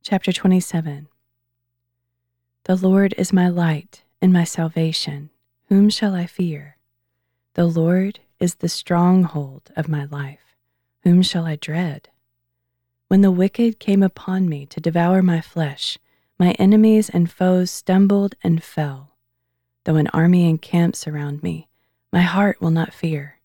Chapter 0.05 0.33
27 0.33 1.09
The 2.65 2.77
Lord 2.77 3.15
is 3.19 3.33
my 3.33 3.49
light 3.49 4.05
and 4.23 4.33
my 4.33 4.45
salvation. 4.45 5.31
Whom 5.69 5.91
shall 5.91 6.15
I 6.15 6.27
fear? 6.27 6.77
The 7.55 7.67
Lord 7.67 8.21
is 8.39 8.55
the 8.55 8.69
stronghold 8.69 9.73
of 9.75 9.89
my 9.89 10.05
life. 10.05 10.55
Whom 11.03 11.23
shall 11.23 11.47
I 11.47 11.57
dread? 11.57 12.11
When 13.09 13.23
the 13.23 13.31
wicked 13.31 13.79
came 13.79 14.03
upon 14.03 14.49
me 14.49 14.67
to 14.67 14.81
devour 14.81 15.23
my 15.23 15.41
flesh, 15.41 15.99
my 16.39 16.53
enemies 16.53 17.09
and 17.09 17.31
foes 17.31 17.71
stumbled 17.71 18.35
and 18.43 18.63
fell. 18.63 19.17
Though 19.85 19.97
an 19.97 20.09
army 20.09 20.49
encamps 20.49 21.09
around 21.09 21.43
me, 21.43 21.69
my 22.13 22.21
heart 22.21 22.61
will 22.61 22.71
not 22.71 22.93
fear. 22.93 23.41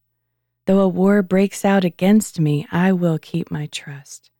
Though 0.65 0.81
a 0.81 0.87
war 0.87 1.23
breaks 1.23 1.63
out 1.63 1.85
against 1.85 2.39
me, 2.39 2.67
I 2.71 2.91
will 2.91 3.17
keep 3.17 3.49
my 3.49 3.67
trust. 3.67 4.31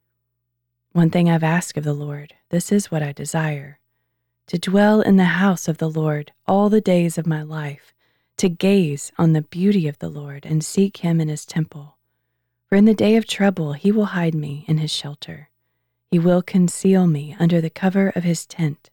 One 0.91 1.09
thing 1.09 1.29
I've 1.29 1.43
asked 1.43 1.77
of 1.77 1.83
the 1.83 1.93
Lord, 1.93 2.33
this 2.49 2.71
is 2.71 2.91
what 2.91 3.01
I 3.01 3.13
desire 3.13 3.79
to 4.47 4.57
dwell 4.57 5.01
in 5.01 5.15
the 5.15 5.23
house 5.23 5.67
of 5.67 5.77
the 5.77 5.89
Lord 5.89 6.31
all 6.45 6.69
the 6.69 6.81
days 6.81 7.17
of 7.17 7.25
my 7.25 7.41
life, 7.41 7.93
to 8.37 8.49
gaze 8.49 9.11
on 9.17 9.33
the 9.33 9.41
beauty 9.41 9.87
of 9.87 9.99
the 9.99 10.09
Lord 10.09 10.45
and 10.45 10.63
seek 10.63 10.97
him 10.97 11.21
in 11.21 11.29
his 11.29 11.45
temple. 11.45 11.97
For 12.73 12.77
in 12.77 12.85
the 12.85 12.95
day 12.95 13.17
of 13.17 13.27
trouble 13.27 13.73
he 13.73 13.91
will 13.91 14.17
hide 14.17 14.33
me 14.33 14.65
in 14.67 14.79
his 14.79 14.89
shelter. 14.89 15.51
He 16.09 16.17
will 16.17 16.41
conceal 16.41 17.05
me 17.05 17.35
under 17.39 17.61
the 17.61 17.69
cover 17.69 18.11
of 18.15 18.23
his 18.23 18.47
tent. 18.47 18.89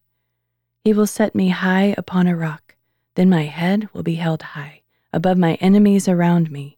He 0.84 0.92
will 0.92 1.06
set 1.06 1.34
me 1.34 1.48
high 1.48 1.94
upon 1.96 2.26
a 2.26 2.36
rock, 2.36 2.74
then 3.14 3.30
my 3.30 3.44
head 3.44 3.88
will 3.94 4.02
be 4.02 4.16
held 4.16 4.42
high 4.42 4.82
above 5.14 5.38
my 5.38 5.54
enemies 5.62 6.08
around 6.08 6.50
me. 6.50 6.76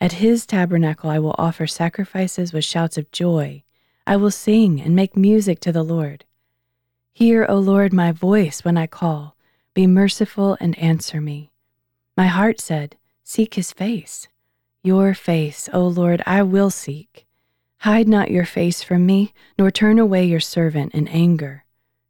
At 0.00 0.14
his 0.14 0.44
tabernacle 0.44 1.10
I 1.10 1.20
will 1.20 1.36
offer 1.38 1.68
sacrifices 1.68 2.52
with 2.52 2.64
shouts 2.64 2.98
of 2.98 3.12
joy. 3.12 3.62
I 4.04 4.16
will 4.16 4.32
sing 4.32 4.80
and 4.80 4.96
make 4.96 5.16
music 5.16 5.60
to 5.60 5.70
the 5.70 5.84
Lord. 5.84 6.24
Hear, 7.12 7.46
O 7.48 7.56
Lord, 7.56 7.92
my 7.92 8.10
voice 8.10 8.64
when 8.64 8.76
I 8.76 8.88
call. 8.88 9.36
Be 9.74 9.86
merciful 9.86 10.56
and 10.58 10.76
answer 10.76 11.20
me. 11.20 11.52
My 12.16 12.26
heart 12.26 12.60
said, 12.60 12.96
Seek 13.22 13.54
his 13.54 13.70
face. 13.70 14.26
Your 14.84 15.14
face, 15.14 15.68
O 15.72 15.86
Lord, 15.86 16.22
I 16.26 16.42
will 16.42 16.70
seek. 16.70 17.24
Hide 17.78 18.08
not 18.08 18.32
your 18.32 18.44
face 18.44 18.82
from 18.82 19.06
me, 19.06 19.32
nor 19.56 19.70
turn 19.70 19.98
away 19.98 20.24
your 20.24 20.40
servant 20.40 20.92
in 20.92 21.06
anger. 21.06 21.64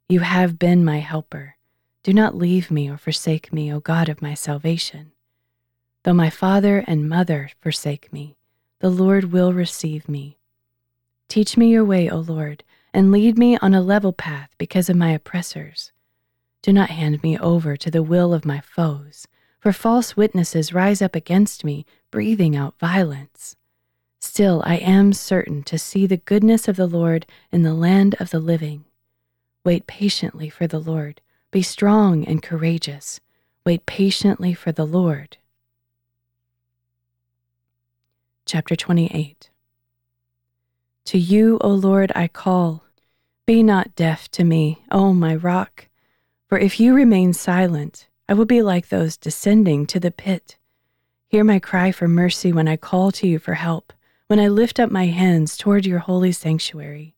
You 0.09 0.21
have 0.21 0.57
been 0.57 0.83
my 0.83 0.97
helper. 0.97 1.57
Do 2.01 2.13
not 2.13 2.35
leave 2.35 2.71
me 2.71 2.89
or 2.89 2.97
forsake 2.97 3.53
me, 3.53 3.71
O 3.71 3.79
God 3.79 4.09
of 4.09 4.23
my 4.23 4.33
salvation. 4.33 5.11
Though 6.03 6.13
my 6.13 6.31
father 6.31 6.83
and 6.87 7.07
mother 7.07 7.51
forsake 7.61 8.11
me, 8.11 8.37
the 8.79 8.89
Lord 8.89 9.31
will 9.31 9.53
receive 9.53 10.09
me. 10.09 10.39
Teach 11.29 11.55
me 11.55 11.69
your 11.69 11.85
way, 11.85 12.09
O 12.09 12.17
Lord, 12.17 12.63
and 12.93 13.11
lead 13.11 13.37
me 13.37 13.55
on 13.57 13.73
a 13.73 13.81
level 13.81 14.13
path 14.13 14.49
because 14.57 14.89
of 14.89 14.95
my 14.95 15.11
oppressors. 15.11 15.91
Do 16.63 16.73
not 16.73 16.89
hand 16.89 17.21
me 17.21 17.37
over 17.37 17.77
to 17.77 17.91
the 17.91 18.03
will 18.03 18.33
of 18.33 18.45
my 18.45 18.61
foes, 18.61 19.27
for 19.59 19.71
false 19.71 20.17
witnesses 20.17 20.73
rise 20.73 21.01
up 21.01 21.15
against 21.15 21.63
me, 21.63 21.85
breathing 22.13 22.55
out 22.55 22.77
violence. 22.77 23.55
Still, 24.19 24.61
I 24.67 24.75
am 24.75 25.13
certain 25.13 25.63
to 25.63 25.79
see 25.79 26.05
the 26.05 26.17
goodness 26.17 26.67
of 26.67 26.75
the 26.75 26.85
Lord 26.85 27.25
in 27.51 27.63
the 27.63 27.73
land 27.73 28.13
of 28.19 28.29
the 28.29 28.39
living. 28.39 28.85
Wait 29.65 29.87
patiently 29.87 30.47
for 30.47 30.67
the 30.67 30.79
Lord. 30.79 31.21
Be 31.49 31.63
strong 31.63 32.23
and 32.23 32.43
courageous. 32.43 33.19
Wait 33.65 33.87
patiently 33.87 34.53
for 34.53 34.71
the 34.71 34.85
Lord. 34.85 35.37
Chapter 38.45 38.75
28 38.75 39.49
To 41.05 41.17
you, 41.17 41.57
O 41.61 41.69
Lord, 41.69 42.11
I 42.13 42.27
call. 42.27 42.83
Be 43.47 43.63
not 43.63 43.95
deaf 43.95 44.29
to 44.33 44.43
me, 44.43 44.83
O 44.91 45.13
my 45.13 45.35
rock. 45.35 45.87
For 46.47 46.59
if 46.59 46.79
you 46.79 46.93
remain 46.93 47.33
silent, 47.33 48.07
I 48.29 48.35
will 48.35 48.45
be 48.45 48.61
like 48.61 48.89
those 48.89 49.17
descending 49.17 49.87
to 49.87 49.99
the 49.99 50.11
pit. 50.11 50.57
Hear 51.33 51.43
my 51.43 51.57
cry 51.57 51.91
for 51.91 52.07
mercy 52.07 52.53
when 52.53 52.67
I 52.67 52.77
call 52.77 53.11
to 53.13 53.27
you 53.27 53.39
for 53.39 53.55
help, 53.55 53.91
when 54.27 54.39
I 54.39 54.49
lift 54.49 54.79
up 54.79 54.91
my 54.91 55.07
hands 55.07 55.57
toward 55.57 55.83
your 55.83 55.97
holy 55.97 56.31
sanctuary. 56.31 57.15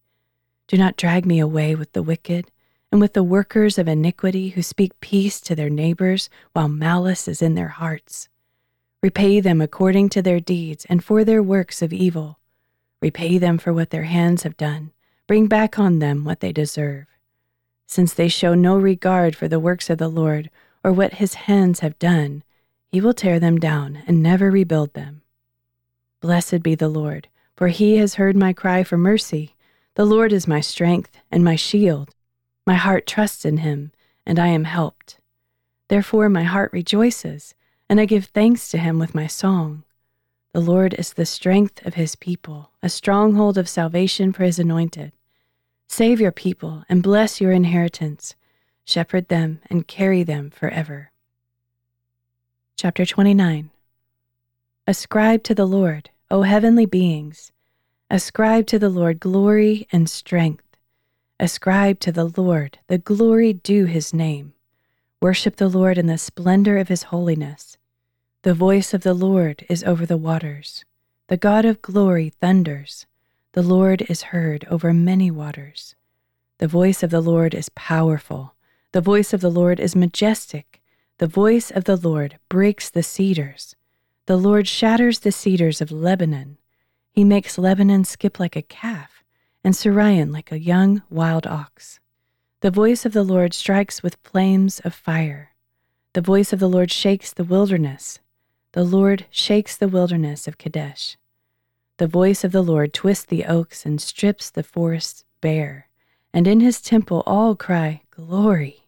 Do 0.69 0.77
not 0.77 0.95
drag 0.95 1.25
me 1.25 1.38
away 1.38 1.75
with 1.75 1.91
the 1.91 2.01
wicked 2.01 2.50
and 2.93 3.01
with 3.01 3.12
the 3.12 3.25
workers 3.25 3.77
of 3.77 3.89
iniquity 3.89 4.51
who 4.51 4.62
speak 4.62 4.98
peace 5.01 5.41
to 5.41 5.53
their 5.53 5.69
neighbors 5.69 6.29
while 6.53 6.69
malice 6.69 7.27
is 7.27 7.41
in 7.41 7.55
their 7.55 7.67
hearts. 7.67 8.29
Repay 9.03 9.41
them 9.41 9.60
according 9.60 10.07
to 10.12 10.22
their 10.22 10.39
deeds 10.39 10.86
and 10.86 11.03
for 11.03 11.25
their 11.25 11.43
works 11.43 11.81
of 11.81 11.91
evil. 11.91 12.39
Repay 13.01 13.38
them 13.38 13.57
for 13.57 13.74
what 13.74 13.89
their 13.89 14.03
hands 14.03 14.43
have 14.43 14.55
done. 14.55 14.93
Bring 15.27 15.48
back 15.48 15.77
on 15.77 16.00
them 16.00 16.24
what 16.24 16.39
they 16.39 16.53
deserve. 16.53 17.07
Since 17.86 18.13
they 18.13 18.29
show 18.29 18.53
no 18.53 18.77
regard 18.77 19.36
for 19.36 19.50
the 19.50 19.60
works 19.60 19.89
of 19.89 19.98
the 19.98 20.07
Lord 20.07 20.50
or 20.86 20.93
what 20.93 21.15
his 21.15 21.34
hands 21.34 21.81
have 21.81 22.00
done, 22.00 22.43
he 22.88 23.01
will 23.01 23.13
tear 23.13 23.39
them 23.39 23.58
down 23.58 24.04
and 24.08 24.22
never 24.24 24.50
rebuild 24.50 24.94
them. 24.94 25.22
Blessed 26.22 26.63
be 26.63 26.75
the 26.75 26.89
Lord, 26.89 27.27
for 27.56 27.68
he 27.68 27.98
has 27.98 28.15
heard 28.15 28.36
my 28.36 28.54
cry 28.54 28.84
for 28.84 28.98
mercy. 28.98 29.56
The 29.96 30.06
Lord 30.06 30.34
is 30.34 30.48
my 30.48 30.60
strength 30.60 31.18
and 31.32 31.44
my 31.44 31.56
shield. 31.56 32.15
My 32.65 32.75
heart 32.75 33.06
trusts 33.06 33.46
in 33.46 33.58
him, 33.58 33.92
and 34.25 34.39
I 34.39 34.48
am 34.48 34.63
helped. 34.63 35.20
Therefore 35.88 36.30
my 36.30 36.44
heart 36.44 36.74
rejoices, 36.74 37.54
and 37.89 38.00
I 38.00 38.06
give 38.06 38.25
thanks 38.25 38.70
to 38.70 38.77
him 38.77 38.98
with 38.98 39.13
my 39.13 39.27
song. 39.27 39.84
The 40.54 40.62
Lord 40.62 40.94
is 40.94 41.13
the 41.13 41.25
strength 41.25 41.86
of 41.86 41.96
his 41.96 42.15
people, 42.15 42.72
a 42.82 42.89
stronghold 42.89 43.58
of 43.58 43.70
salvation 43.70 44.32
for 44.32 44.44
his 44.44 44.58
anointed. 44.58 45.12
Save 45.88 46.20
your 46.20 46.32
people 46.32 46.84
and 46.89 47.04
bless 47.04 47.39
your 47.39 47.51
inheritance. 47.51 48.36
Shepherd 48.86 49.27
them 49.27 49.60
and 49.70 49.88
carry 49.88 50.24
them 50.24 50.50
forever. 50.50 51.12
Chapter 52.77 53.05
29 53.05 53.70
Ascribe 54.86 55.44
to 55.44 55.55
the 55.55 55.65
Lord, 55.65 56.10
O 56.29 56.41
heavenly 56.41 56.86
beings. 56.86 57.53
Ascribe 58.12 58.67
to 58.67 58.77
the 58.77 58.89
Lord 58.89 59.22
glory 59.22 59.88
and 59.94 60.10
strength. 60.10 60.75
Ascribe 61.39 62.01
to 62.01 62.12
the 62.12 62.25
Lord 62.25 62.79
the 62.88 62.98
glory 62.98 63.53
due 63.53 63.86
his 63.86 64.13
name. 64.13 64.55
Worship 65.22 65.55
the 65.55 65.70
Lord 65.70 65.98
in 65.98 66.08
the 66.08 66.17
splendor 66.17 66.77
of 66.77 66.89
his 66.89 67.03
holiness. 67.03 67.77
The 68.41 68.53
voice 68.53 68.94
of 68.94 69.03
the 69.03 69.13
Lord 69.13 69.65
is 69.70 69.82
over 69.86 70.05
the 70.05 70.17
waters. 70.17 70.84
The 71.27 71.38
God 71.38 71.63
of 71.63 71.82
glory 71.82 72.34
thunders. 72.41 73.05
The 73.53 73.63
Lord 73.63 74.01
is 74.10 74.22
heard 74.34 74.67
over 74.70 74.94
many 74.94 75.32
waters. 75.32 75.96
The 76.58 76.67
voice 76.67 77.03
of 77.03 77.10
the 77.10 77.22
Lord 77.22 77.53
is 77.53 77.70
powerful. 77.70 78.53
The 78.91 79.00
voice 79.00 79.32
of 79.32 79.39
the 79.39 79.50
Lord 79.50 79.79
is 79.79 79.96
majestic. 79.96 80.82
The 81.17 81.27
voice 81.27 81.72
of 81.72 81.86
the 81.86 81.95
Lord 81.95 82.39
breaks 82.50 82.89
the 82.89 83.01
cedars. 83.01 83.74
The 84.25 84.36
Lord 84.36 84.67
shatters 84.67 85.19
the 85.19 85.31
cedars 85.31 85.79
of 85.79 85.89
Lebanon. 85.89 86.57
He 87.10 87.24
makes 87.24 87.57
Lebanon 87.57 88.03
skip 88.03 88.38
like 88.38 88.57
a 88.57 88.62
calf, 88.62 89.24
and 89.63 89.74
Sirion 89.74 90.34
like 90.34 90.51
a 90.51 90.60
young 90.60 91.03
wild 91.10 91.48
ox. 91.48 92.01
The 92.60 92.69
voice 92.69 93.05
of 93.05 93.13
the 93.13 93.24
Lord 93.24 93.53
strikes 93.53 94.03
with 94.03 94.17
flames 94.25 94.81
of 94.81 94.93
fire. 94.93 95.51
The 96.12 96.22
voice 96.22 96.51
of 96.51 96.60
the 96.60 96.67
Lord 96.67 96.91
shakes 96.91 97.31
the 97.31 97.45
wilderness. 97.45 98.19
The 98.74 98.84
Lord 98.84 99.25
shakes 99.29 99.77
the 99.77 99.88
wilderness 99.88 100.50
of 100.50 100.57
Kadesh. 100.57 101.17
The 101.95 102.07
voice 102.07 102.43
of 102.43 102.51
the 102.51 102.62
Lord 102.62 102.93
twists 102.93 103.24
the 103.24 103.45
oaks 103.45 103.86
and 103.86 104.01
strips 104.01 104.50
the 104.50 104.63
forests 104.63 105.24
bare, 105.39 105.88
and 106.34 106.45
in 106.45 106.60
his 106.60 106.81
temple 106.81 107.24
all 107.25 107.55
cry, 107.55 108.01
Glory. 108.12 108.85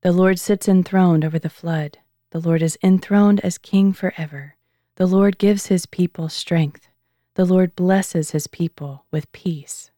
The 0.00 0.12
Lord 0.12 0.38
sits 0.38 0.68
enthroned 0.68 1.24
over 1.24 1.40
the 1.40 1.50
flood. 1.50 1.98
The 2.30 2.38
Lord 2.38 2.62
is 2.62 2.78
enthroned 2.84 3.40
as 3.40 3.58
king 3.58 3.92
forever. 3.92 4.54
The 4.94 5.06
Lord 5.06 5.38
gives 5.38 5.66
his 5.66 5.86
people 5.86 6.28
strength. 6.28 6.88
The 7.34 7.44
Lord 7.44 7.74
blesses 7.74 8.30
his 8.30 8.46
people 8.46 9.06
with 9.10 9.30
peace. 9.32 9.90